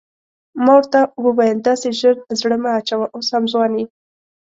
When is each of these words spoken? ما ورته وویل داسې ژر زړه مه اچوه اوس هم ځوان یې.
ما 0.63 0.71
ورته 0.77 0.99
وویل 1.25 1.57
داسې 1.67 1.87
ژر 1.99 2.15
زړه 2.39 2.55
مه 2.63 2.69
اچوه 2.79 3.05
اوس 3.15 3.27
هم 3.33 3.43
ځوان 3.51 3.71
یې. 3.79 3.85